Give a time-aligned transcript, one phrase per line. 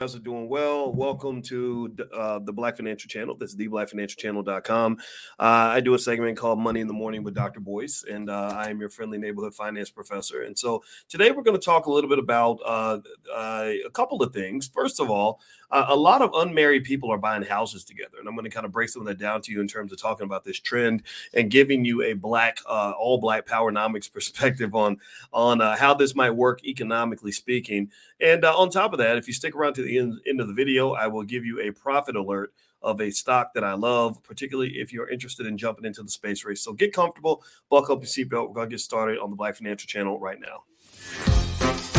[0.00, 0.90] guys are doing well.
[0.90, 3.34] Welcome to uh, the Black Financial Channel.
[3.34, 4.96] This is theblackfinancialchannel.com.
[5.38, 7.60] Uh, I do a segment called Money in the Morning with Dr.
[7.60, 10.44] Boyce, and uh, I am your friendly neighborhood finance professor.
[10.44, 13.00] And so today we're going to talk a little bit about uh,
[13.30, 14.70] uh, a couple of things.
[14.72, 15.38] First of all,
[15.70, 18.64] uh, a lot of unmarried people are buying houses together, and I'm going to kind
[18.64, 21.02] of break some of that down to you in terms of talking about this trend
[21.34, 24.96] and giving you a black, all black power powernomics perspective on
[25.34, 27.90] on how this might work economically speaking.
[28.18, 30.54] And on top of that, if you stick around to the end, end of the
[30.54, 34.78] video, I will give you a profit alert of a stock that I love, particularly
[34.78, 36.62] if you're interested in jumping into the space race.
[36.62, 38.48] So get comfortable, buckle up your seatbelt.
[38.48, 41.89] We're going to get started on the Black Financial Channel right now.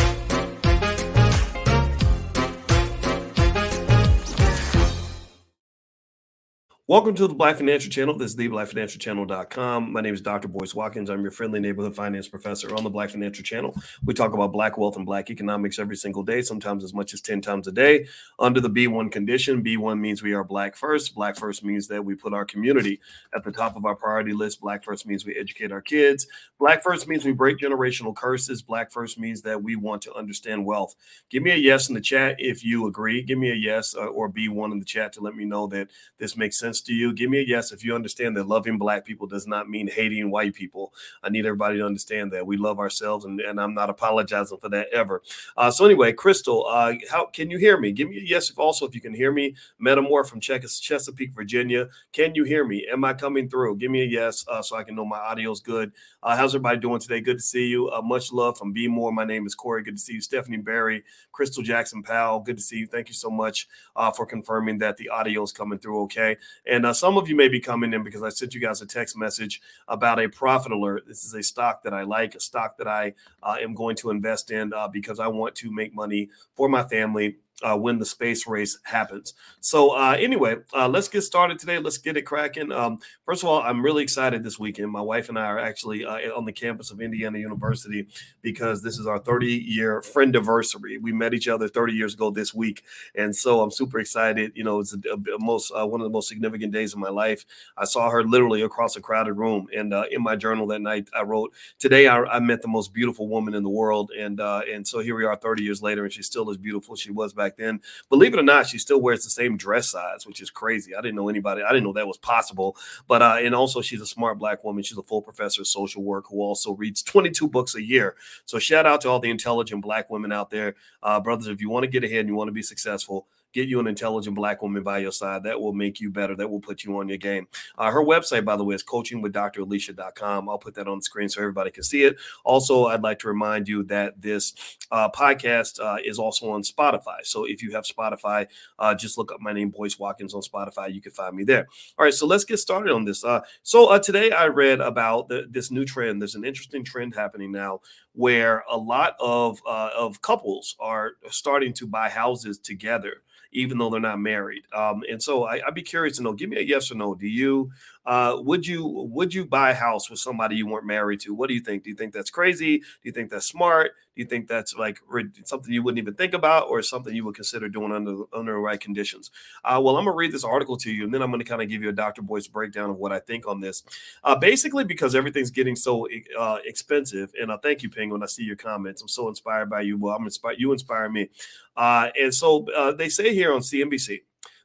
[6.91, 8.17] Welcome to the Black Financial Channel.
[8.17, 9.93] This is the blackfinancialchannel.com.
[9.93, 10.49] My name is Dr.
[10.49, 11.09] Boyce Watkins.
[11.09, 13.73] I'm your friendly neighborhood finance professor on the Black Financial Channel.
[14.03, 17.21] We talk about black wealth and black economics every single day, sometimes as much as
[17.21, 18.07] 10 times a day.
[18.39, 21.15] Under the B1 condition, B1 means we are black first.
[21.15, 22.99] Black first means that we put our community
[23.33, 24.59] at the top of our priority list.
[24.59, 26.27] Black first means we educate our kids.
[26.59, 28.61] Black first means we break generational curses.
[28.61, 30.95] Black first means that we want to understand wealth.
[31.29, 33.21] Give me a yes in the chat if you agree.
[33.21, 35.87] Give me a yes uh, or B1 in the chat to let me know that
[36.17, 37.13] this makes sense to you.
[37.13, 40.31] Give me a yes if you understand that loving black people does not mean hating
[40.31, 40.93] white people.
[41.23, 44.69] I need everybody to understand that we love ourselves, and, and I'm not apologizing for
[44.69, 45.21] that ever.
[45.57, 47.91] Uh, so anyway, Crystal, uh, how can you hear me?
[47.91, 49.55] Give me a yes if also if you can hear me.
[49.81, 51.87] Metamore from Chesapeake, Virginia.
[52.13, 52.87] Can you hear me?
[52.91, 53.77] Am I coming through?
[53.77, 55.91] Give me a yes uh, so I can know my audio is good.
[56.23, 57.21] Uh, how's everybody doing today?
[57.21, 57.89] Good to see you.
[57.89, 59.11] Uh, much love from Be More.
[59.11, 59.83] My name is Corey.
[59.83, 60.21] Good to see you.
[60.21, 62.39] Stephanie Barry, Crystal Jackson Powell.
[62.39, 62.87] Good to see you.
[62.87, 66.37] Thank you so much uh, for confirming that the audio is coming through okay.
[66.71, 68.85] And uh, some of you may be coming in because I sent you guys a
[68.85, 71.03] text message about a profit alert.
[71.05, 73.13] This is a stock that I like, a stock that I
[73.43, 76.83] uh, am going to invest in uh, because I want to make money for my
[76.83, 79.33] family uh, when the space race happens.
[79.59, 81.77] So, uh, anyway, uh, let's get started today.
[81.79, 82.71] Let's get it cracking.
[82.71, 84.91] Um, first of all, I'm really excited this weekend.
[84.91, 88.07] My wife and I are actually uh, on the campus of Indiana University
[88.41, 90.97] because this is our 30 year friend anniversary.
[90.97, 92.83] We met each other 30 years ago this week,
[93.15, 94.51] and so I'm super excited.
[94.55, 97.09] You know, it's a, a most uh, one of the most significant days of my
[97.09, 97.45] life.
[97.77, 101.09] I saw her literally across a crowded room, and uh, in my journal that night,
[101.15, 104.87] I wrote, "Today I, I met the most beautiful woman in the world," and and
[104.87, 107.50] so here we are 30 years later, and she's still as beautiful she was back
[107.51, 107.81] back then.
[108.09, 110.95] Believe it or not, she still wears the same dress size, which is crazy.
[110.95, 112.77] I didn't know anybody, I didn't know that was possible.
[113.07, 114.83] But uh, and also she's a smart black woman.
[114.83, 118.15] She's a full professor of social work who also reads 22 books a year.
[118.45, 120.75] So shout out to all the intelligent black women out there.
[121.03, 123.67] Uh, brothers, if you want to get ahead and you want to be successful, get
[123.67, 125.43] you an intelligent black woman by your side.
[125.43, 126.35] That will make you better.
[126.35, 127.47] That will put you on your game.
[127.77, 130.49] Uh, her website, by the way, is coachingwithdralicia.com.
[130.49, 132.17] I'll put that on the screen so everybody can see it.
[132.43, 134.53] Also, I'd like to remind you that this
[134.91, 137.23] uh, podcast uh, is also on Spotify.
[137.23, 138.47] So if you have Spotify,
[138.79, 140.93] uh, just look up my name, Boyce Watkins, on Spotify.
[140.93, 141.67] You can find me there.
[141.97, 143.23] All right, so let's get started on this.
[143.23, 146.21] Uh, so uh, today I read about the, this new trend.
[146.21, 147.81] There's an interesting trend happening now
[148.13, 153.99] where a lot of of couples are starting to buy houses together even though they're
[153.99, 154.63] not married.
[154.73, 156.33] Um, and so I, would be curious to know.
[156.33, 157.15] Give me a yes or no.
[157.15, 157.71] Do you
[158.05, 161.33] uh, would you would you buy a house with somebody you weren't married to?
[161.33, 161.83] What do you think?
[161.83, 162.79] Do you think that's crazy?
[162.79, 163.91] Do you think that's smart?
[164.15, 164.99] Do you think that's like
[165.45, 168.57] something you wouldn't even think about, or something you would consider doing under under the
[168.57, 169.29] right conditions?
[169.63, 171.69] Uh, well, I'm gonna read this article to you, and then I'm gonna kind of
[171.69, 172.23] give you a Dr.
[172.23, 173.83] Boyce breakdown of what I think on this.
[174.23, 176.07] Uh, basically, because everything's getting so
[176.37, 178.23] uh, expensive, and I uh, thank you, Penguin.
[178.23, 179.03] I see your comments.
[179.03, 179.97] I'm so inspired by you.
[179.97, 180.59] Well, I'm inspired.
[180.59, 181.29] You inspire me.
[181.75, 184.21] Uh, and so uh, they say here on CNBC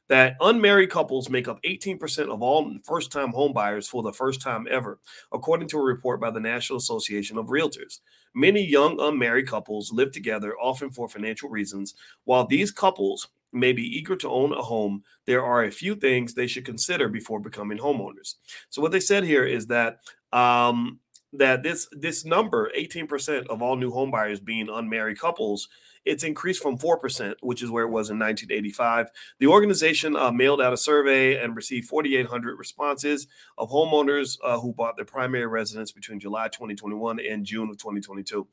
[0.07, 4.67] that unmarried couples make up 18% of all first time homebuyers for the first time
[4.69, 4.99] ever,
[5.31, 7.99] according to a report by the National Association of Realtors.
[8.33, 11.95] Many young unmarried couples live together, often for financial reasons.
[12.23, 16.33] While these couples may be eager to own a home, there are a few things
[16.33, 18.35] they should consider before becoming homeowners.
[18.69, 19.99] So, what they said here is that.
[20.31, 20.99] Um,
[21.33, 25.67] that this this number 18% of all new homebuyers being unmarried couples
[26.07, 29.09] it's increased from 4%, which is where it was in 1985.
[29.39, 33.27] The organization uh, mailed out a survey and received 4,800 responses
[33.57, 38.47] of homeowners uh, who bought their primary residence between July 2021 and June of 2022.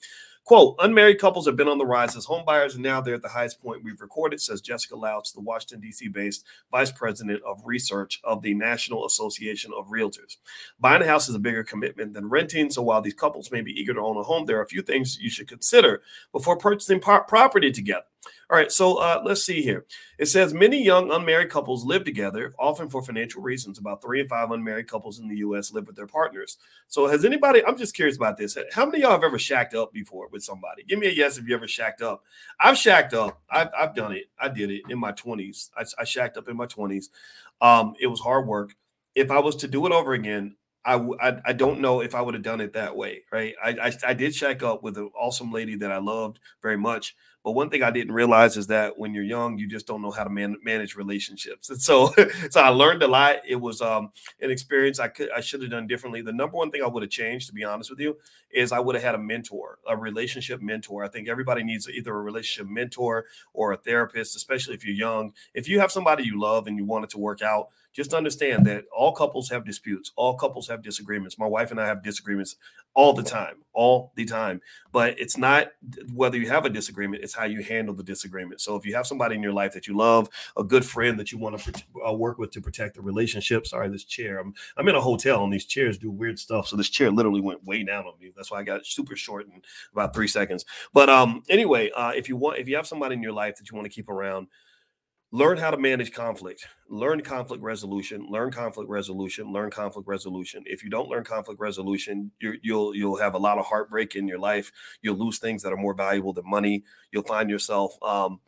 [0.44, 3.30] Quote, unmarried couples have been on the rise as homebuyers, and now they're at the
[3.30, 6.08] highest point we've recorded, says Jessica Lautz, the Washington, D.C.
[6.08, 10.36] based vice president of research of the National Association of Realtors.
[10.78, 13.72] Buying a house is a bigger commitment than renting, so while these couples may be
[13.72, 17.00] eager to own a home, there are a few things you should consider before purchasing
[17.00, 18.04] property together.
[18.50, 19.86] All right, so uh, let's see here.
[20.18, 23.78] It says many young unmarried couples live together, often for financial reasons.
[23.78, 25.72] About three in five unmarried couples in the U.S.
[25.72, 26.58] live with their partners.
[26.86, 27.64] So, has anybody?
[27.64, 28.56] I'm just curious about this.
[28.72, 30.84] How many y'all have ever shacked up before with somebody?
[30.84, 32.22] Give me a yes if you ever shacked up.
[32.60, 33.40] I've shacked up.
[33.50, 34.26] I've, I've done it.
[34.38, 35.70] I did it in my 20s.
[35.76, 37.06] I, I shacked up in my 20s.
[37.60, 38.74] Um, it was hard work.
[39.14, 42.20] If I was to do it over again, I, I, I don't know if I
[42.20, 43.54] would have done it that way, right?
[43.62, 47.14] I, I, I did shack up with an awesome lady that I loved very much,
[47.44, 50.10] but one thing I didn't realize is that when you're young, you just don't know
[50.10, 51.68] how to man, manage relationships.
[51.68, 52.14] And so,
[52.50, 53.36] so I learned a lot.
[53.46, 56.22] It was um, an experience I could I should have done differently.
[56.22, 58.16] The number one thing I would have changed, to be honest with you,
[58.50, 61.04] is I would have had a mentor, a relationship mentor.
[61.04, 65.34] I think everybody needs either a relationship mentor or a therapist, especially if you're young.
[65.52, 68.66] If you have somebody you love and you want it to work out, just understand
[68.66, 71.38] that all couples have disputes, all couples have disagreements.
[71.38, 72.56] My wife and I have disagreements
[72.94, 74.60] all the time, all the time.
[74.92, 75.68] But it's not
[76.12, 78.60] whether you have a disagreement, it's how you handle the disagreement.
[78.60, 81.30] So if you have somebody in your life that you love, a good friend that
[81.30, 83.66] you want to uh, work with to protect the relationship.
[83.66, 84.38] Sorry, this chair.
[84.38, 86.66] I'm I'm in a hotel and these chairs do weird stuff.
[86.66, 88.32] So this chair literally went way down on me.
[88.34, 89.62] That's why I got super short in
[89.92, 90.64] about three seconds.
[90.92, 93.70] But um, anyway, uh, if you want, if you have somebody in your life that
[93.70, 94.48] you want to keep around
[95.34, 96.64] learn how to manage conflict.
[96.88, 98.24] Learn conflict resolution.
[98.30, 99.52] Learn conflict resolution.
[99.52, 100.62] Learn conflict resolution.
[100.64, 104.28] If you don't learn conflict resolution you will you'll have a lot of heartbreak in
[104.28, 104.70] your life.
[105.02, 106.84] You'll lose things that are more valuable than money.
[107.10, 108.38] You'll find yourself um,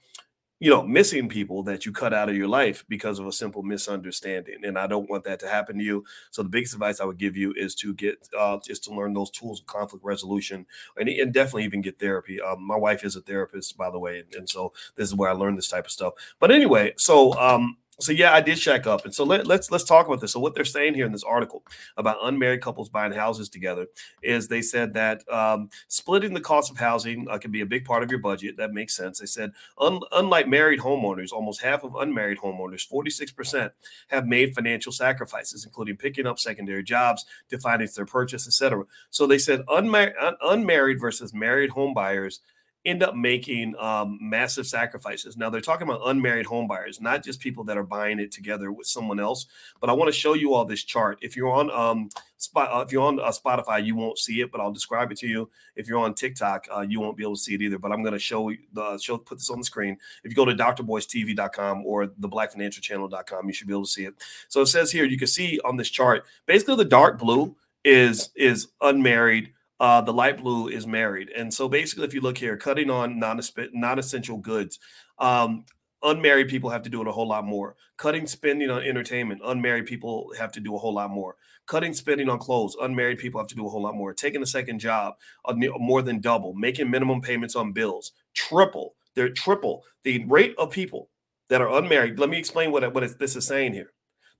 [0.59, 3.63] you know, missing people that you cut out of your life because of a simple
[3.63, 4.65] misunderstanding.
[4.65, 6.05] And I don't want that to happen to you.
[6.31, 9.13] So the biggest advice I would give you is to get, uh, is to learn
[9.13, 10.65] those tools of conflict resolution
[10.97, 12.41] and, and definitely even get therapy.
[12.41, 14.21] Um, my wife is a therapist, by the way.
[14.21, 16.15] And, and, so this is where I learned this type of stuff.
[16.39, 19.71] But anyway, so, um, so yeah, I did shack up, and so let, us let's,
[19.71, 20.33] let's talk about this.
[20.33, 21.63] So what they're saying here in this article
[21.97, 23.87] about unmarried couples buying houses together
[24.23, 27.85] is they said that um, splitting the cost of housing uh, can be a big
[27.87, 28.57] part of your budget.
[28.59, 29.19] That makes sense.
[29.19, 33.73] They said un, unlike married homeowners, almost half of unmarried homeowners, forty six percent,
[34.09, 38.85] have made financial sacrifices, including picking up secondary jobs to finance their purchase, etc.
[39.11, 42.41] So they said unmarried unmarried versus married home buyers
[42.87, 45.37] end up making um, massive sacrifices.
[45.37, 48.87] Now they're talking about unmarried homebuyers, not just people that are buying it together with
[48.87, 49.47] someone else.
[49.81, 51.19] But I want to show you all this chart.
[51.21, 54.53] If you're on um, spot, uh, if you're on uh, Spotify, you won't see it,
[54.53, 55.51] but I'll describe it to you.
[55.75, 57.79] If you're on TikTok, uh, you won't be able to see it either.
[57.79, 59.99] But I'm going to show the show put this on the screen.
[60.23, 64.15] If you go to drboystv.com or the blackfinancialchannel.com, you should be able to see it.
[64.49, 68.31] So it says here, you can see on this chart, basically the dark blue is
[68.35, 71.31] is unmarried uh, the light blue is married.
[71.37, 74.79] And so basically, if you look here, cutting on non essential goods,
[75.19, 75.65] um,
[76.03, 77.77] unmarried people have to do it a whole lot more.
[77.97, 81.37] Cutting spending on entertainment, unmarried people have to do a whole lot more.
[81.67, 84.15] Cutting spending on clothes, unmarried people have to do a whole lot more.
[84.15, 85.15] Taking a second job,
[85.45, 86.55] uh, more than double.
[86.55, 88.95] Making minimum payments on bills, triple.
[89.15, 89.83] They're triple.
[90.05, 91.11] The rate of people
[91.49, 92.19] that are unmarried.
[92.19, 93.93] Let me explain what, what this is saying here.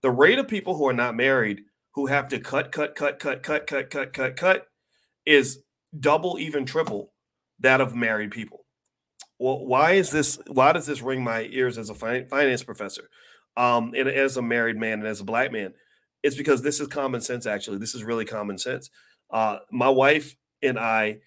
[0.03, 1.63] The rate of people who are not married
[1.93, 4.69] who have to cut, cut, cut, cut, cut, cut, cut, cut, cut
[5.27, 5.59] is
[5.99, 7.13] double, even triple
[7.61, 8.65] that of married people.
[9.39, 10.39] Well, why is this?
[10.47, 13.11] Why does this ring my ears as a finance professor,
[13.57, 15.75] um, and as a married man and as a black man?
[16.23, 17.47] It's because this is common sense.
[17.47, 18.91] Actually, this is really common sense.
[19.31, 21.19] Uh, my wife and I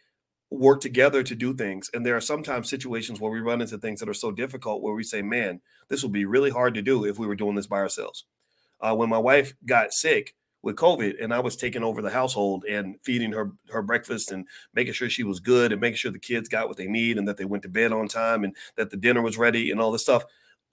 [0.49, 3.99] work together to do things, and there are sometimes situations where we run into things
[3.99, 7.05] that are so difficult where we say, "Man, this would be really hard to do
[7.05, 8.25] if we were doing this by ourselves."
[8.81, 12.65] Uh, when my wife got sick, with COVID, and I was taking over the household
[12.65, 16.19] and feeding her her breakfast and making sure she was good and making sure the
[16.19, 18.89] kids got what they need and that they went to bed on time and that
[18.89, 20.23] the dinner was ready and all this stuff.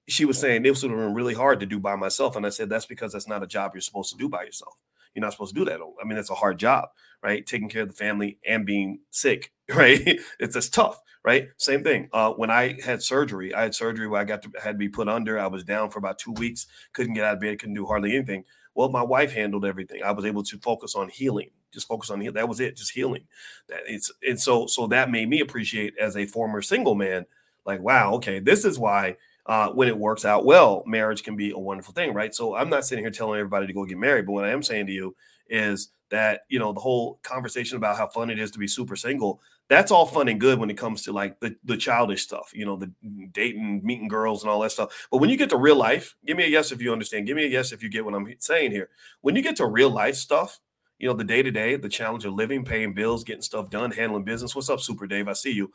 [0.09, 2.51] She was saying this would have been really hard to do by myself, and I
[2.51, 4.75] said that's because that's not a job you're supposed to do by yourself.
[5.15, 5.81] You're not supposed to do that.
[5.81, 6.91] I mean, that's a hard job,
[7.23, 7.45] right?
[7.45, 10.01] Taking care of the family and being sick, right?
[10.39, 11.49] it's just tough, right?
[11.57, 12.09] Same thing.
[12.13, 14.91] Uh, when I had surgery, I had surgery where I got to had to be
[14.91, 15.39] put under.
[15.39, 18.15] I was down for about two weeks, couldn't get out of bed, couldn't do hardly
[18.15, 18.45] anything.
[18.77, 20.03] Well, my wife handled everything.
[20.03, 22.35] I was able to focus on healing, just focus on healing.
[22.35, 23.25] That was it, just healing.
[23.69, 27.25] That it's and so so that made me appreciate as a former single man,
[27.65, 29.17] like wow, okay, this is why
[29.47, 32.35] uh, when it works out well, marriage can be a wonderful thing, right?
[32.35, 34.63] So I'm not sitting here telling everybody to go get married, but what I am
[34.63, 35.17] saying to you
[35.49, 38.95] is that you know the whole conversation about how fun it is to be super
[38.95, 42.51] single that's all fun and good when it comes to like the, the childish stuff,
[42.55, 42.91] you know, the
[43.33, 45.09] dating, meeting girls and all that stuff.
[45.11, 47.27] But when you get to real life, give me a yes if you understand.
[47.27, 48.91] Give me a yes if you get what I'm saying here.
[49.23, 50.61] When you get to real life stuff,
[50.99, 53.91] you know, the day to day, the challenge of living, paying bills, getting stuff done,
[53.91, 54.55] handling business.
[54.55, 55.29] What's up, Super Dave?
[55.29, 55.73] I see you.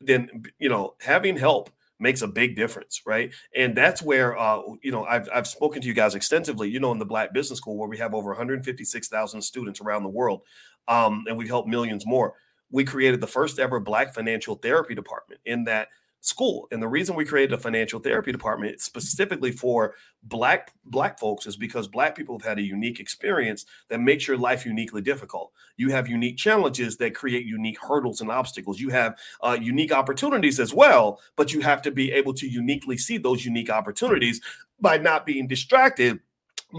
[0.00, 1.70] Then, you know, having help
[2.00, 3.32] makes a big difference, right?
[3.54, 6.92] And that's where, uh, you know, I've, I've spoken to you guys extensively, you know,
[6.92, 10.42] in the Black Business School, where we have over 156,000 students around the world,
[10.86, 12.34] um, and we've helped millions more
[12.70, 15.88] we created the first ever Black financial therapy department in that
[16.20, 16.66] school.
[16.70, 19.94] And the reason we created a financial therapy department specifically for
[20.24, 24.36] black black folks is because black people have had a unique experience that makes your
[24.36, 25.52] life uniquely difficult.
[25.76, 28.80] You have unique challenges that create unique hurdles and obstacles.
[28.80, 32.98] You have uh, unique opportunities as well, but you have to be able to uniquely
[32.98, 34.40] see those unique opportunities
[34.80, 36.20] by not being distracted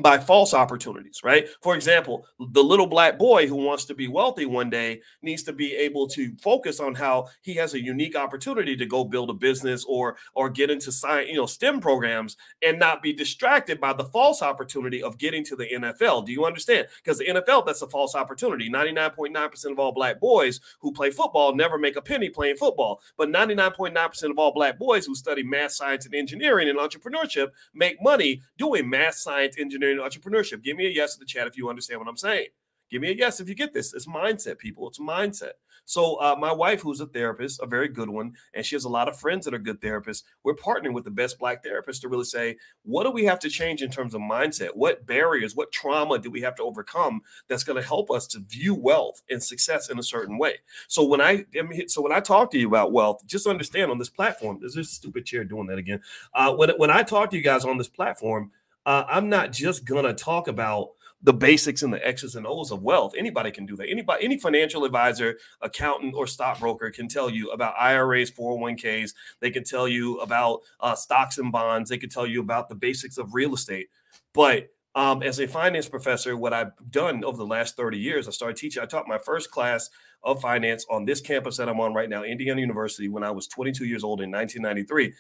[0.02, 1.48] by false opportunities, right?
[1.62, 5.54] For example, the little black boy who wants to be wealthy one day needs to
[5.54, 9.34] be able to focus on how he has a unique opportunity to go build a
[9.34, 13.92] business or or get into science, you know, STEM programs and not be distracted by
[13.94, 16.26] the false opportunity of getting to the NFL.
[16.26, 16.88] Do you understand?
[17.04, 18.70] Because the NFL that's a false opportunity.
[18.70, 23.30] 99.9% of all black boys who play football never make a penny playing football, but
[23.30, 28.44] 99.9% of all black boys who study math, science and engineering and entrepreneurship make money
[28.60, 30.64] doing math, science, engineering engineering entrepreneurship.
[30.64, 32.48] Give me a yes in the chat if you understand what I'm saying.
[32.90, 33.94] Give me a yes if you get this.
[33.94, 34.88] It's mindset, people.
[34.88, 35.54] It's mindset.
[35.86, 38.90] So, uh, my wife, who's a therapist, a very good one, and she has a
[38.90, 40.24] lot of friends that are good therapists.
[40.44, 43.50] We're partnering with the best black therapists to really say, what do we have to
[43.50, 44.70] change in terms of mindset?
[44.76, 48.40] What barriers, what trauma do we have to overcome that's going to help us to
[48.40, 50.58] view wealth and success in a certain way?
[50.88, 51.46] So when I
[51.88, 54.92] so when I talk to you about wealth, just understand on this platform, there's this
[54.92, 56.02] stupid chair doing that again.
[56.34, 58.52] Uh, when when I talk to you guys on this platform,
[58.86, 60.90] uh, I'm not just gonna talk about
[61.22, 63.14] the basics and the X's and O's of wealth.
[63.18, 63.90] Anybody can do that.
[63.90, 69.14] Anybody, any financial advisor, accountant, or stockbroker can tell you about IRAs, 401ks.
[69.42, 71.90] They can tell you about uh, stocks and bonds.
[71.90, 73.90] They can tell you about the basics of real estate.
[74.34, 78.32] But um, as a finance professor, what I've done over the last 30 years, I
[78.32, 78.82] started teaching.
[78.82, 79.90] I taught my first class
[80.24, 83.48] of finance on this campus that I'm on right now, Indiana University, when I was
[83.48, 85.14] 22 years old in 1993.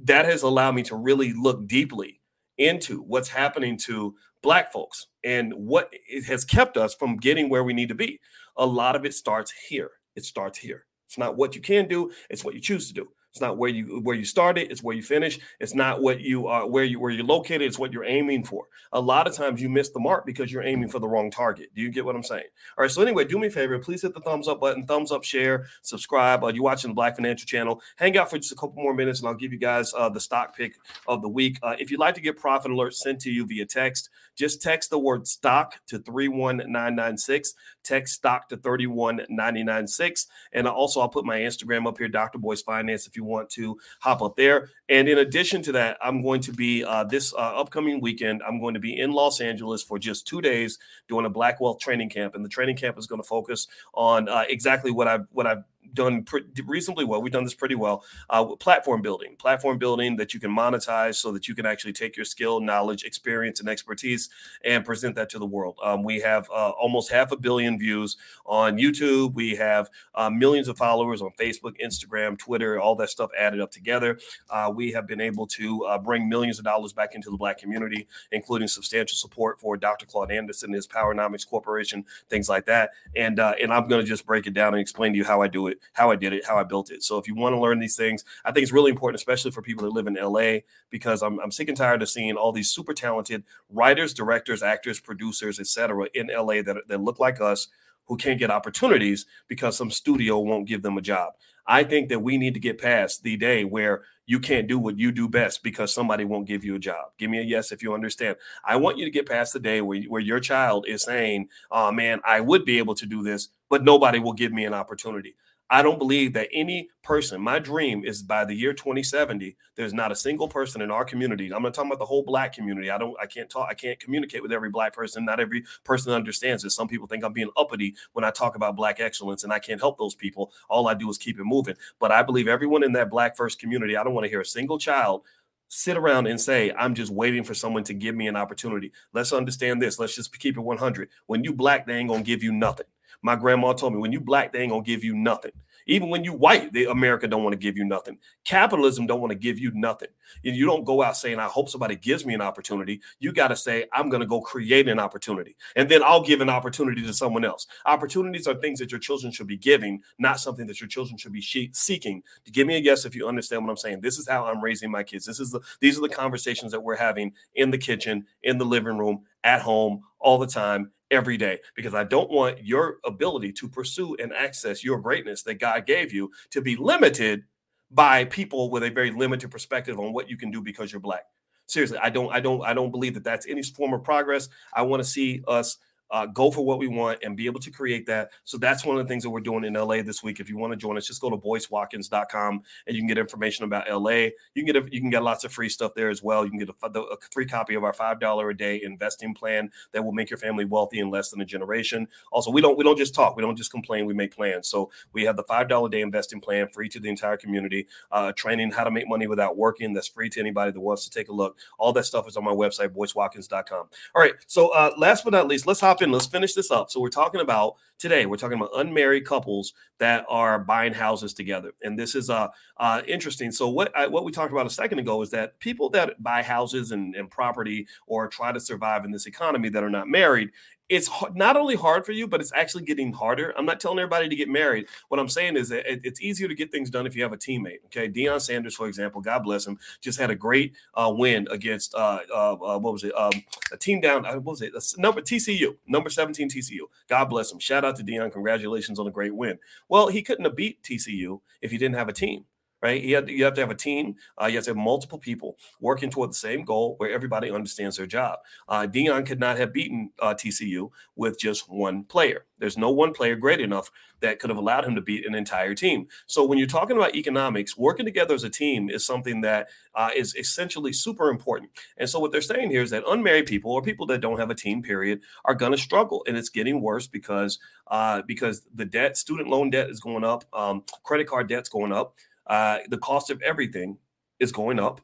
[0.00, 2.20] That has allowed me to really look deeply
[2.58, 7.64] into what's happening to black folks and what it has kept us from getting where
[7.64, 8.20] we need to be.
[8.56, 9.90] A lot of it starts here.
[10.14, 10.86] It starts here.
[11.06, 13.08] It's not what you can do, it's what you choose to do.
[13.36, 14.72] It's not where you where you started.
[14.72, 15.38] It's where you finish.
[15.60, 17.60] It's not what you are where you where you're located.
[17.60, 18.64] It's what you're aiming for.
[18.94, 21.68] A lot of times you miss the mark because you're aiming for the wrong target.
[21.74, 22.46] Do you get what I'm saying?
[22.78, 22.90] All right.
[22.90, 23.78] So anyway, do me a favor.
[23.78, 26.44] Please hit the thumbs up button, thumbs up, share, subscribe.
[26.44, 27.82] Uh, you're watching the Black Financial Channel.
[27.96, 30.20] Hang out for just a couple more minutes, and I'll give you guys uh, the
[30.20, 31.58] stock pick of the week.
[31.62, 34.90] Uh, if you'd like to get profit alerts sent to you via text, just text
[34.90, 37.54] the word stock to 31996.
[37.82, 40.26] Text stock to 31996.
[40.52, 42.38] And also, I'll put my Instagram up here, Dr.
[42.38, 44.70] Boyce Finance, if you want to hop up there.
[44.88, 48.60] And in addition to that, I'm going to be uh, this uh, upcoming weekend, I'm
[48.60, 50.78] going to be in Los Angeles for just two days
[51.08, 52.34] doing a Black Wealth training camp.
[52.34, 55.64] And the training camp is going to focus on uh, exactly what I've, what I've
[55.96, 56.24] done
[56.64, 57.20] reasonably well.
[57.20, 58.04] We've done this pretty well.
[58.30, 62.16] Uh, platform building, platform building that you can monetize so that you can actually take
[62.16, 64.28] your skill, knowledge, experience, and expertise
[64.64, 65.76] and present that to the world.
[65.82, 69.34] Um, we have uh, almost half a billion views on YouTube.
[69.34, 73.72] We have uh, millions of followers on Facebook, Instagram, Twitter, all that stuff added up
[73.72, 74.18] together.
[74.50, 77.58] Uh, we have been able to uh, bring millions of dollars back into the Black
[77.58, 80.06] community, including substantial support for Dr.
[80.06, 82.90] Claude Anderson, his Powernomics Corporation, things like that.
[83.14, 85.42] And uh, and I'm going to just break it down and explain to you how
[85.42, 87.02] I do it how I did it, how I built it.
[87.02, 89.62] So if you want to learn these things, I think it's really important, especially for
[89.62, 92.70] people that live in LA, because I'm, I'm sick and tired of seeing all these
[92.70, 96.08] super talented writers, directors, actors, producers, etc.
[96.14, 97.68] in LA that, that look like us
[98.06, 101.34] who can't get opportunities because some studio won't give them a job.
[101.66, 104.98] I think that we need to get past the day where you can't do what
[104.98, 107.10] you do best because somebody won't give you a job.
[107.18, 108.36] Give me a yes if you understand.
[108.64, 111.90] I want you to get past the day where, where your child is saying, Oh
[111.90, 115.34] man, I would be able to do this, but nobody will give me an opportunity.
[115.68, 120.12] I don't believe that any person, my dream is by the year 2070, there's not
[120.12, 121.52] a single person in our community.
[121.52, 122.88] I'm not talking about the whole black community.
[122.88, 125.24] I don't, I can't talk, I can't communicate with every black person.
[125.24, 126.70] Not every person understands it.
[126.70, 129.80] Some people think I'm being uppity when I talk about black excellence, and I can't
[129.80, 130.52] help those people.
[130.68, 131.74] All I do is keep it moving.
[131.98, 134.46] But I believe everyone in that black first community, I don't want to hear a
[134.46, 135.22] single child
[135.68, 138.92] sit around and say, I'm just waiting for someone to give me an opportunity.
[139.12, 139.98] Let's understand this.
[139.98, 141.08] Let's just keep it 100.
[141.26, 142.86] When you black, they ain't going to give you nothing.
[143.26, 145.50] My grandma told me when you black, they ain't gonna give you nothing.
[145.88, 148.18] Even when you white, the America don't want to give you nothing.
[148.44, 150.08] Capitalism don't want to give you nothing.
[150.42, 153.00] You don't go out saying, I hope somebody gives me an opportunity.
[153.18, 155.56] You got to say, I'm going to go create an opportunity.
[155.74, 157.66] And then I'll give an opportunity to someone else.
[157.84, 161.32] Opportunities are things that your children should be giving, not something that your children should
[161.32, 162.22] be seeking.
[162.50, 164.00] Give me a yes if you understand what I'm saying.
[164.00, 165.24] This is how I'm raising my kids.
[165.24, 168.64] This is the these are the conversations that we're having in the kitchen, in the
[168.64, 173.52] living room, at home, all the time every day because I don't want your ability
[173.52, 177.44] to pursue and access your greatness that God gave you to be limited
[177.90, 181.24] by people with a very limited perspective on what you can do because you're black.
[181.66, 184.48] Seriously, I don't I don't I don't believe that that's any form of progress.
[184.72, 185.78] I want to see us
[186.10, 188.30] uh, go for what we want and be able to create that.
[188.44, 190.40] So that's one of the things that we're doing in LA this week.
[190.40, 193.64] If you want to join us, just go to boycewatkins.com and you can get information
[193.64, 194.30] about LA.
[194.54, 196.44] You can get a, you can get lots of free stuff there as well.
[196.44, 199.70] You can get a, a free copy of our five dollar a day investing plan
[199.92, 202.06] that will make your family wealthy in less than a generation.
[202.32, 204.68] Also, we don't we don't just talk, we don't just complain, we make plans.
[204.68, 207.86] So we have the five dollar a day investing plan free to the entire community.
[208.12, 211.10] Uh, training how to make money without working that's free to anybody that wants to
[211.10, 211.58] take a look.
[211.78, 213.88] All that stuff is on my website, boycewatkins.com.
[214.14, 214.34] All right.
[214.46, 216.10] So uh, last but not least, let's hop in.
[216.10, 216.90] Let's finish this up.
[216.90, 221.72] So we're talking about today, we're talking about unmarried couples that are buying houses together.
[221.82, 223.50] And this is uh, uh interesting.
[223.50, 226.42] So what I, what we talked about a second ago is that people that buy
[226.42, 230.50] houses and, and property or try to survive in this economy that are not married,
[230.88, 233.52] it's not only hard for you, but it's actually getting harder.
[233.56, 234.86] I'm not telling everybody to get married.
[235.08, 237.36] What I'm saying is that it's easier to get things done if you have a
[237.36, 237.84] teammate.
[237.86, 241.94] Okay, Deion Sanders, for example, God bless him, just had a great uh, win against
[241.94, 243.16] uh, uh, uh what was it?
[243.16, 243.32] Um,
[243.72, 244.24] a team down.
[244.24, 244.72] Uh, what was it?
[244.98, 246.80] number TCU, number 17 TCU.
[247.08, 247.58] God bless him.
[247.58, 248.32] Shout out to Deion.
[248.32, 249.58] Congratulations on a great win.
[249.88, 252.44] Well, he couldn't have beat TCU if he didn't have a team
[252.82, 253.02] right?
[253.02, 254.16] You have, you have to have a team.
[254.40, 257.96] Uh, you have to have multiple people working toward the same goal where everybody understands
[257.96, 258.38] their job.
[258.68, 262.44] Uh, Deion could not have beaten uh, TCU with just one player.
[262.58, 263.90] There's no one player great enough
[264.20, 266.06] that could have allowed him to beat an entire team.
[266.26, 270.10] So when you're talking about economics, working together as a team is something that uh,
[270.16, 271.70] is essentially super important.
[271.98, 274.50] And so what they're saying here is that unmarried people or people that don't have
[274.50, 278.84] a team, period, are going to struggle, and it's getting worse because uh, because the
[278.84, 282.16] debt, student loan debt, is going up, um, credit card debt's going up.
[282.46, 283.98] Uh, the cost of everything
[284.40, 285.00] is going up.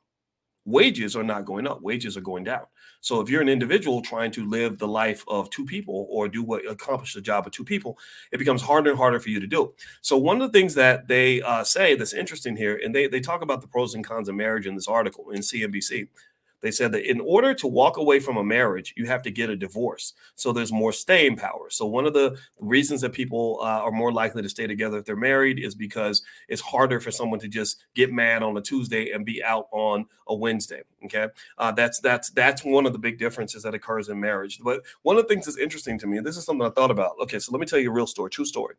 [0.64, 1.82] Wages are not going up.
[1.82, 2.62] Wages are going down.
[3.00, 6.44] So if you're an individual trying to live the life of two people or do
[6.44, 7.98] what accomplish the job of two people,
[8.30, 9.74] it becomes harder and harder for you to do.
[10.02, 13.18] So one of the things that they uh, say that's interesting here, and they they
[13.18, 16.06] talk about the pros and cons of marriage in this article in CNBC.
[16.62, 19.50] They said that in order to walk away from a marriage, you have to get
[19.50, 20.14] a divorce.
[20.36, 21.68] So there's more staying power.
[21.68, 25.04] So one of the reasons that people uh, are more likely to stay together if
[25.04, 29.10] they're married is because it's harder for someone to just get mad on a Tuesday
[29.10, 30.82] and be out on a Wednesday.
[31.04, 31.26] Okay,
[31.58, 34.60] uh, that's that's that's one of the big differences that occurs in marriage.
[34.62, 36.92] But one of the things that's interesting to me, and this is something I thought
[36.92, 37.16] about.
[37.22, 38.76] Okay, so let me tell you a real story, true story.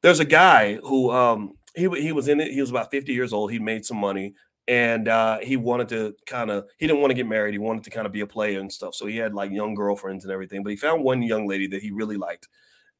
[0.00, 2.52] There's a guy who um, he he was in it.
[2.52, 3.52] He was about 50 years old.
[3.52, 4.34] He made some money
[4.70, 7.82] and uh, he wanted to kind of he didn't want to get married he wanted
[7.82, 10.32] to kind of be a player and stuff so he had like young girlfriends and
[10.32, 12.48] everything but he found one young lady that he really liked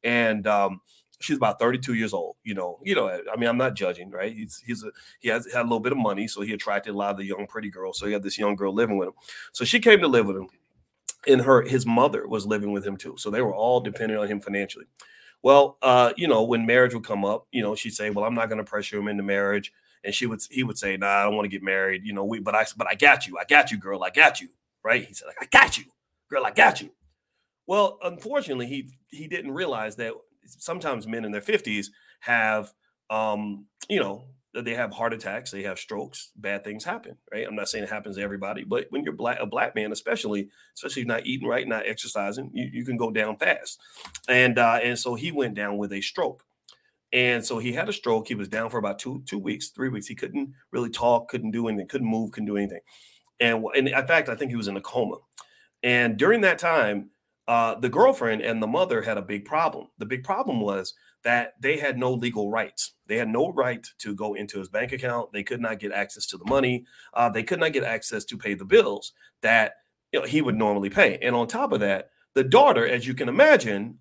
[0.03, 0.81] and um,
[1.21, 4.35] she's about 32 years old you know you know i mean i'm not judging right?
[4.35, 4.91] He's he's a
[5.21, 7.25] he has had a little bit of money so he attracted a lot of the
[7.25, 9.15] young pretty girls so he had this young girl living with him
[9.53, 10.49] so she came to live with him
[11.25, 14.27] and her his mother was living with him too so they were all dependent on
[14.27, 14.85] him financially.
[15.41, 18.35] Well uh, you know when marriage would come up you know she'd say well i'm
[18.35, 19.71] not going to pressure him into marriage
[20.03, 22.23] and she would he would say, "Nah, I don't want to get married." You know,
[22.23, 24.49] we but I but I got you, I got you, girl, I got you.
[24.83, 25.03] Right?
[25.03, 25.85] He said, "I got you,
[26.29, 26.91] girl, I got you."
[27.67, 30.13] Well, unfortunately, he he didn't realize that
[30.45, 32.73] sometimes men in their fifties have,
[33.09, 37.47] um, you know, they have heart attacks, they have strokes, bad things happen, right?
[37.47, 40.49] I'm not saying it happens to everybody, but when you're black, a black man, especially,
[40.75, 43.79] especially not eating right, not exercising, you, you can go down fast.
[44.27, 46.43] And uh, and so he went down with a stroke.
[47.13, 48.27] And so he had a stroke.
[48.27, 50.07] He was down for about two two weeks, three weeks.
[50.07, 52.81] He couldn't really talk, couldn't do anything, couldn't move, couldn't do anything.
[53.39, 55.17] And, and in fact, I think he was in a coma.
[55.83, 57.09] And during that time,
[57.47, 59.87] uh, the girlfriend and the mother had a big problem.
[59.97, 60.93] The big problem was
[61.23, 62.93] that they had no legal rights.
[63.07, 65.33] They had no right to go into his bank account.
[65.33, 66.85] They could not get access to the money.
[67.13, 69.73] Uh, they could not get access to pay the bills that
[70.11, 71.17] you know, he would normally pay.
[71.21, 73.99] And on top of that, the daughter, as you can imagine,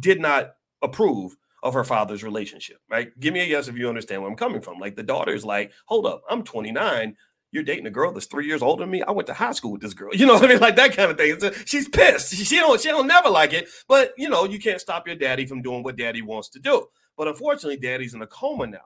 [0.00, 3.08] did not approve of her father's relationship, right?
[3.18, 4.78] Give me a yes if you understand where I'm coming from.
[4.78, 7.16] Like the daughter's like, hold up, I'm 29.
[7.50, 9.02] You're dating a girl that's three years older than me.
[9.02, 10.10] I went to high school with this girl.
[10.14, 10.60] You know what I mean?
[10.60, 11.64] Like that kind of thing.
[11.64, 12.34] she's pissed.
[12.34, 13.68] She don't, she don't never like it.
[13.88, 16.86] But you know, you can't stop your daddy from doing what daddy wants to do.
[17.16, 18.84] But unfortunately, daddy's in a coma now.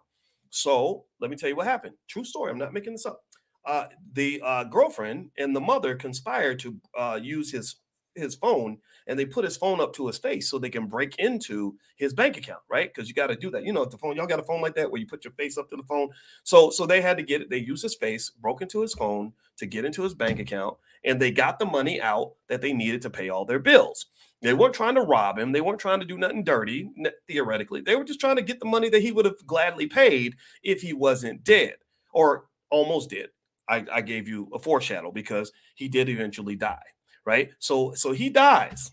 [0.50, 1.94] So let me tell you what happened.
[2.08, 2.50] True story.
[2.50, 3.20] I'm not making this up.
[3.64, 7.76] Uh, the uh, girlfriend and the mother conspired to uh, use his
[8.14, 11.16] his phone and they put his phone up to his face so they can break
[11.18, 12.92] into his bank account, right?
[12.92, 13.64] Because you got to do that.
[13.64, 15.58] You know, the phone, y'all got a phone like that where you put your face
[15.58, 16.08] up to the phone.
[16.44, 17.50] So, so they had to get it.
[17.50, 21.20] They used his face, broke into his phone to get into his bank account, and
[21.20, 24.06] they got the money out that they needed to pay all their bills.
[24.40, 25.52] They weren't trying to rob him.
[25.52, 26.90] They weren't trying to do nothing dirty,
[27.28, 27.80] theoretically.
[27.80, 30.34] They were just trying to get the money that he would have gladly paid
[30.64, 31.74] if he wasn't dead
[32.12, 33.28] or almost dead.
[33.68, 36.82] I, I gave you a foreshadow because he did eventually die
[37.24, 37.50] right?
[37.58, 38.92] So so he dies.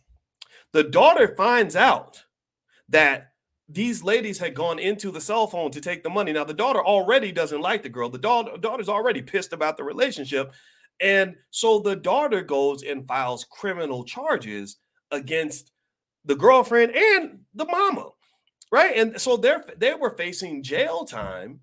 [0.72, 2.24] The daughter finds out
[2.90, 3.32] that
[3.68, 6.32] these ladies had gone into the cell phone to take the money.
[6.32, 8.10] Now the daughter already doesn't like the girl.
[8.10, 10.52] The daughter daughter's already pissed about the relationship.
[11.02, 14.78] And so the daughter goes and files criminal charges
[15.12, 15.72] against
[16.26, 18.10] the girlfriend and the mama,
[18.72, 18.96] right?
[18.98, 21.62] And so they're they were facing jail time.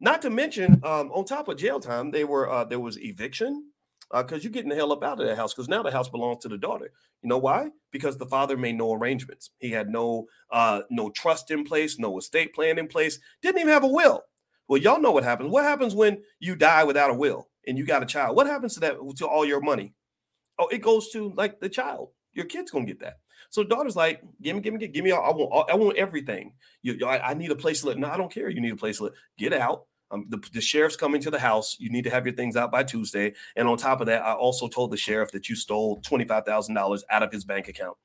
[0.00, 3.70] Not to mention, um, on top of jail time, they were uh, there was eviction
[4.22, 6.08] because uh, you're getting the hell up out of that house because now the house
[6.08, 6.90] belongs to the daughter.
[7.22, 7.70] You know why?
[7.90, 9.50] Because the father made no arrangements.
[9.58, 13.72] He had no uh, no trust in place, no estate plan in place, didn't even
[13.72, 14.22] have a will.
[14.68, 15.50] Well, y'all know what happens.
[15.50, 18.36] What happens when you die without a will and you got a child?
[18.36, 19.94] What happens to that to all your money?
[20.58, 22.10] Oh, it goes to like the child.
[22.32, 23.18] Your kid's gonna get that.
[23.50, 25.10] So daughter's like, give me, give me, give me.
[25.10, 26.54] All, I want, all, I want everything.
[26.82, 27.98] You, I, I need a place to live.
[27.98, 28.48] No, I don't care.
[28.48, 29.14] You need a place to live.
[29.38, 29.86] Get out.
[30.14, 31.76] Um, the, the, sheriff's coming to the house.
[31.80, 33.34] You need to have your things out by Tuesday.
[33.56, 37.22] And on top of that, I also told the sheriff that you stole $25,000 out
[37.24, 37.96] of his bank account.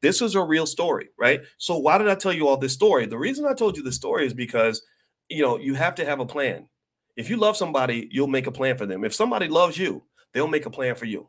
[0.00, 1.42] This was a real story, right?
[1.58, 3.06] So why did I tell you all this story?
[3.06, 4.82] The reason I told you this story is because,
[5.28, 6.68] you know, you have to have a plan.
[7.16, 9.04] If you love somebody, you'll make a plan for them.
[9.04, 11.28] If somebody loves you, they'll make a plan for you.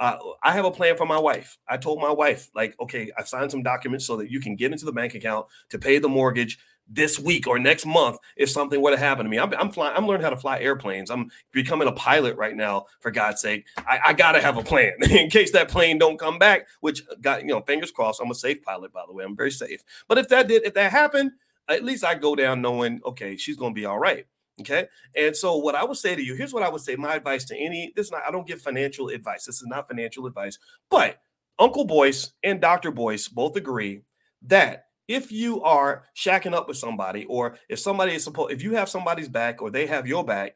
[0.00, 1.58] Uh, I have a plan for my wife.
[1.68, 4.72] I told my wife, like, okay, I signed some documents so that you can get
[4.72, 6.58] into the bank account to pay the mortgage
[6.88, 9.38] this week or next month if something were to happen to me.
[9.38, 9.94] I'm, I'm flying.
[9.96, 11.10] I'm learning how to fly airplanes.
[11.10, 12.86] I'm becoming a pilot right now.
[13.00, 16.18] For God's sake, I, I got to have a plan in case that plane don't
[16.18, 16.66] come back.
[16.80, 18.20] Which uh, got you know, fingers crossed.
[18.20, 19.24] I'm a safe pilot, by the way.
[19.24, 19.82] I'm very safe.
[20.08, 21.32] But if that did, if that happened,
[21.68, 24.26] at least I go down knowing, okay, she's gonna be all right.
[24.60, 24.88] Okay.
[25.14, 26.96] And so what I would say to you, here's what I would say.
[26.96, 29.44] My advice to any, this is not, I don't give financial advice.
[29.44, 30.58] This is not financial advice,
[30.90, 31.20] but
[31.58, 32.90] Uncle Boyce and Dr.
[32.90, 34.02] Boyce both agree
[34.42, 38.74] that if you are shacking up with somebody, or if somebody is supposed, if you
[38.74, 40.54] have somebody's back or they have your back,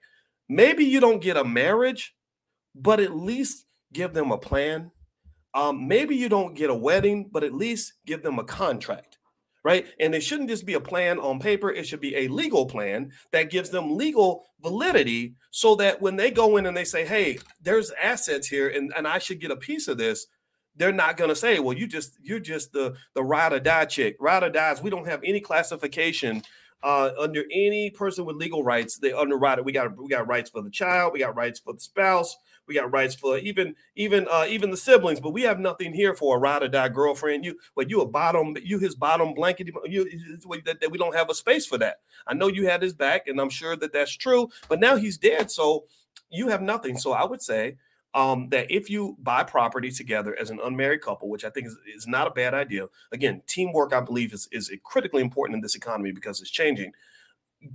[0.49, 2.15] maybe you don't get a marriage,
[2.75, 4.91] but at least give them a plan.
[5.55, 9.19] Um, maybe you don't get a wedding, but at least give them a contract,
[9.65, 9.87] right?
[9.99, 13.13] And it shouldn't just be a plan on paper, it should be a legal plan
[13.33, 17.39] that gives them legal validity so that when they go in and they say, hey,
[17.61, 20.27] there's assets here and, and I should get a piece of this,
[20.77, 23.85] they're not going to say, well, you just you're just the the ride or die
[23.85, 24.17] chick.
[24.19, 24.83] Ride or dies.
[24.83, 26.43] We don't have any classification
[26.83, 28.99] uh, under any person with legal rights.
[28.99, 29.63] They under rider.
[29.63, 31.13] We got we got rights for the child.
[31.13, 32.37] We got rights for the spouse.
[32.67, 35.21] We got rights for even even uh, even the siblings.
[35.21, 37.45] But we have nothing here for a ride or die girlfriend.
[37.45, 38.57] You, but you a bottom.
[38.63, 39.69] You his bottom blanket.
[39.85, 40.05] You
[40.65, 41.97] that, that we don't have a space for that.
[42.27, 44.49] I know you had his back, and I'm sure that that's true.
[44.69, 45.85] But now he's dead, so
[46.31, 46.99] you have nothing.
[46.99, 47.77] So I would say
[48.15, 51.77] um, that if you buy property together as an unmarried couple, which I think is,
[51.95, 55.75] is not a bad idea, again, teamwork, I believe, is, is critically important in this
[55.75, 56.93] economy because it's changing.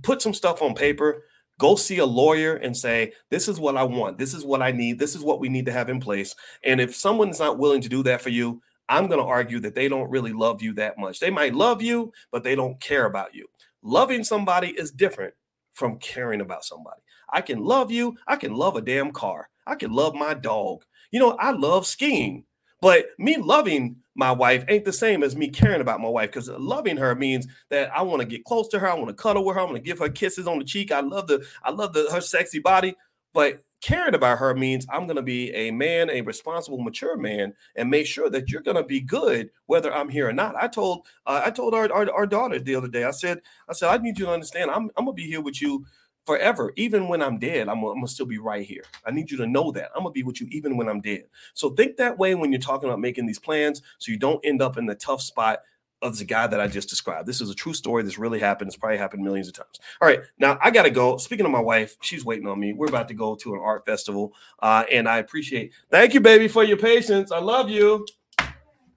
[0.02, 1.24] Put some stuff on paper,
[1.58, 4.70] go see a lawyer and say, This is what I want, this is what I
[4.70, 6.34] need, this is what we need to have in place.
[6.62, 9.74] And if someone's not willing to do that for you, I'm going to argue that
[9.74, 11.20] they don't really love you that much.
[11.20, 13.46] They might love you, but they don't care about you.
[13.82, 15.34] Loving somebody is different
[15.72, 17.00] from caring about somebody.
[17.30, 19.50] I can love you, I can love a damn car.
[19.68, 20.84] I can love my dog.
[21.10, 22.44] You know, I love skiing,
[22.80, 26.48] but me loving my wife ain't the same as me caring about my wife because
[26.48, 28.88] loving her means that I want to get close to her.
[28.88, 29.60] I want to cuddle with her.
[29.60, 30.90] I want to give her kisses on the cheek.
[30.90, 32.96] I love the, I love the her sexy body,
[33.32, 37.54] but caring about her means I'm going to be a man, a responsible, mature man,
[37.76, 40.56] and make sure that you're going to be good whether I'm here or not.
[40.56, 43.04] I told uh, I told our, our, our daughter the other day.
[43.04, 44.70] I said I said I need you to understand.
[44.70, 45.84] I'm I'm gonna be here with you
[46.28, 46.74] forever.
[46.76, 48.84] Even when I'm dead, I'm, I'm, gonna still be right here.
[49.06, 51.24] I need you to know that I'm gonna be with you even when I'm dead.
[51.54, 54.60] So think that way when you're talking about making these plans, so you don't end
[54.60, 55.60] up in the tough spot
[56.02, 57.26] of the guy that I just described.
[57.26, 58.02] This is a true story.
[58.02, 58.68] This really happened.
[58.68, 59.80] It's probably happened millions of times.
[60.02, 61.16] All right, now I gotta go.
[61.16, 62.74] Speaking of my wife, she's waiting on me.
[62.74, 65.72] We're about to go to an art festival, uh, and I appreciate.
[65.90, 67.32] Thank you, baby, for your patience.
[67.32, 68.04] I love you.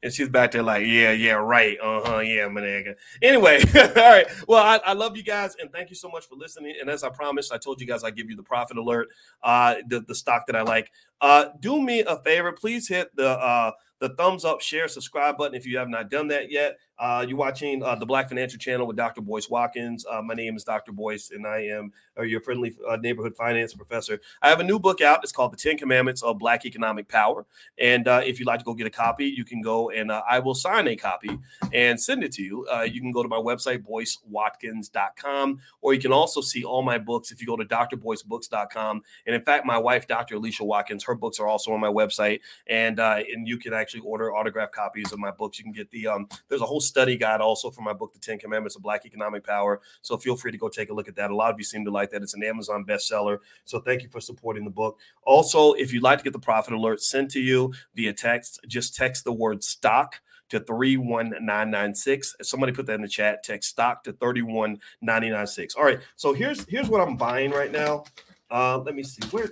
[0.03, 1.77] And she's back there like, yeah, yeah, right.
[1.79, 2.19] Uh-huh.
[2.19, 2.95] Yeah, man.
[3.21, 4.25] Anyway, all right.
[4.47, 6.75] Well, I, I, love you guys and thank you so much for listening.
[6.81, 9.09] And as I promised, I told you guys I give you the profit alert,
[9.43, 10.91] uh, the, the stock that I like.
[11.19, 15.55] Uh, do me a favor, please hit the uh the thumbs up, share, subscribe button
[15.55, 16.77] if you have not done that yet.
[17.01, 19.21] Uh, you're watching uh, the Black Financial Channel with Dr.
[19.21, 20.05] Boyce Watkins.
[20.07, 20.91] Uh, my name is Dr.
[20.91, 24.21] Boyce, and I am uh, your friendly uh, neighborhood finance professor.
[24.43, 25.21] I have a new book out.
[25.23, 27.47] It's called The Ten Commandments of Black Economic Power.
[27.79, 30.37] And uh, if you'd like to go get a copy, you can go and I
[30.37, 31.39] will sign a copy
[31.73, 32.67] and send it to you.
[32.85, 37.31] you can go to my website, boycewatkins.com, or you can also see all my books
[37.31, 39.01] if you go to drboycebooks.com.
[39.25, 40.35] And in fact, my wife, Dr.
[40.35, 44.35] Alicia Watkins, her books are also on my website, and and you can actually order
[44.35, 45.57] autographed copies of my books.
[45.57, 48.19] You can get the um, there's a whole study guide also for my book, The
[48.19, 49.81] Ten Commandments of Black Economic Power.
[50.01, 51.31] So feel free to go take a look at that.
[51.31, 52.21] A lot of you seem to like that.
[52.21, 53.39] It's an Amazon bestseller.
[53.65, 54.99] So thank you for supporting the book.
[55.23, 58.93] Also, if you'd like to get the profit alert sent to you via text, just
[58.95, 62.35] text the word stock to 31996.
[62.41, 63.43] Somebody put that in the chat.
[63.43, 65.75] Text stock to 31996.
[65.75, 65.99] All right.
[66.17, 68.03] So here's here's what I'm buying right now.
[68.49, 69.25] Uh, let me see.
[69.31, 69.49] Where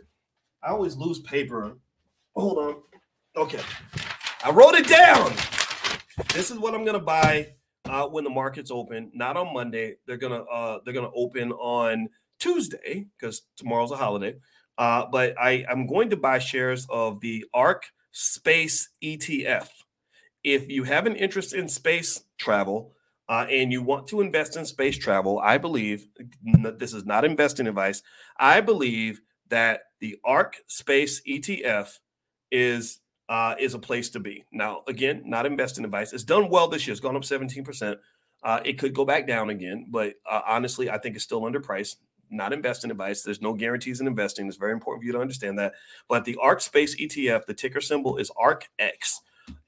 [0.62, 1.78] I always lose paper.
[2.36, 2.76] Hold on.
[3.36, 3.62] Okay.
[4.44, 5.34] I wrote it down.
[6.34, 7.54] This is what I'm gonna buy
[7.86, 9.12] uh, when the markets open.
[9.14, 9.96] Not on Monday.
[10.06, 14.36] They're gonna uh, they're gonna open on Tuesday because tomorrow's a holiday.
[14.78, 19.68] Uh, but I I'm going to buy shares of the ARK Space ETF.
[20.44, 22.94] If you have an interest in space travel,
[23.30, 26.08] uh, and you want to invest in space travel, I believe
[26.42, 28.02] this is not investing advice.
[28.38, 32.00] I believe that the ARK Space ETF
[32.52, 33.00] is
[33.30, 34.44] uh, is a place to be.
[34.52, 36.12] Now, again, not investing advice.
[36.12, 36.92] It's done well this year.
[36.92, 37.98] It's gone up 17%.
[38.44, 41.98] Uh, it could go back down again, but uh, honestly, I think it's still underpriced.
[42.32, 43.22] Not investing advice.
[43.22, 44.48] There's no guarantees in investing.
[44.48, 45.74] It's very important for you to understand that.
[46.08, 49.20] But the ARK Space ETF, the ticker symbol is ARKX,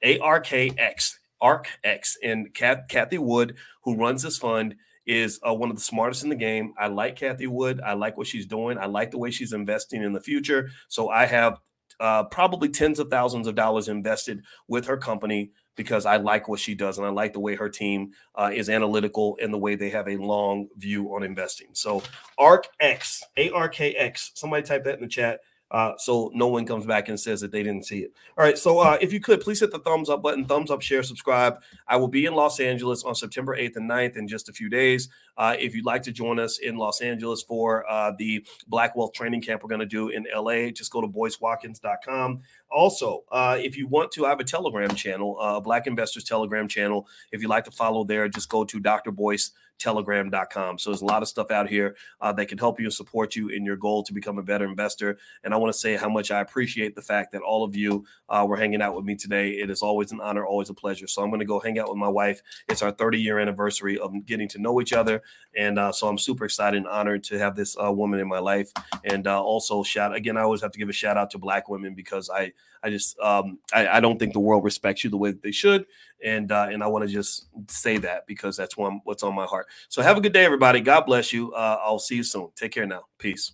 [0.02, 1.18] A R K X.
[1.42, 2.14] ARKX.
[2.22, 6.36] And Cathie Wood, who runs this fund, is uh, one of the smartest in the
[6.36, 6.72] game.
[6.78, 7.80] I like Cathie Wood.
[7.84, 8.78] I like what she's doing.
[8.78, 10.70] I like the way she's investing in the future.
[10.86, 11.58] So I have
[12.00, 16.60] uh, probably tens of thousands of dollars invested with her company because I like what
[16.60, 19.74] she does and I like the way her team uh, is analytical and the way
[19.74, 21.68] they have a long view on investing.
[21.72, 22.02] So
[22.38, 24.32] ARKX, A R K X.
[24.34, 25.40] Somebody type that in the chat
[25.72, 28.12] uh, so no one comes back and says that they didn't see it.
[28.36, 28.58] All right.
[28.58, 31.58] So uh, if you could please hit the thumbs up button, thumbs up, share, subscribe.
[31.88, 34.68] I will be in Los Angeles on September 8th and 9th in just a few
[34.68, 35.08] days.
[35.36, 39.12] Uh, if you'd like to join us in Los Angeles for uh, the Black Wealth
[39.12, 42.40] Training Camp we're going to do in LA, just go to boycewatkins.com.
[42.70, 46.68] Also, uh, if you want to, I have a Telegram channel, uh, Black Investors Telegram
[46.68, 47.06] channel.
[47.30, 49.10] If you'd like to follow there, just go to Dr.
[49.10, 50.78] Boyce telegram.com.
[50.78, 53.34] So there's a lot of stuff out here uh, that can help you and support
[53.34, 55.18] you in your goal to become a better investor.
[55.42, 58.04] And I want to say how much I appreciate the fact that all of you
[58.28, 59.50] uh, were hanging out with me today.
[59.50, 61.06] It is always an honor, always a pleasure.
[61.06, 62.42] So I'm going to go hang out with my wife.
[62.68, 65.21] It's our 30 year anniversary of getting to know each other.
[65.56, 68.38] And uh, so I'm super excited and honored to have this uh, woman in my
[68.38, 68.72] life.
[69.04, 71.68] And uh, also shout again, I always have to give a shout out to black
[71.68, 75.16] women because I, I just, um, I, I don't think the world respects you the
[75.16, 75.86] way they should
[76.22, 79.44] and uh, and I want to just say that because that's one what's on my
[79.44, 79.66] heart.
[79.88, 80.80] So have a good day, everybody.
[80.80, 81.52] God bless you.
[81.52, 82.50] Uh, I'll see you soon.
[82.54, 83.04] Take care now.
[83.18, 83.52] Peace.